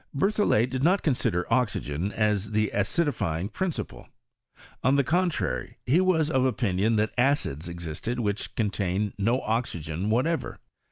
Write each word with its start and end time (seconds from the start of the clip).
Berthollet 0.15 0.65
did 0.67 0.81
not 0.81 1.03
consider 1.03 1.45
oxygen 1.53 2.11
as 2.11 2.49
tlie 2.49 2.73
acidifying 2.73 3.53
principle. 3.53 4.07
On 4.83 4.95
the 4.95 5.03
contrary, 5.03 5.77
he 5.85 6.01
was 6.01 6.31
of 6.31 6.43
opinion 6.43 6.95
that 6.95 7.13
acids 7.19 7.69
ex 7.69 7.85
isted 7.85 8.17
which 8.17 8.55
contained 8.55 9.13
no 9.19 9.41
oxygen 9.41 10.09
whatever. 10.09 10.57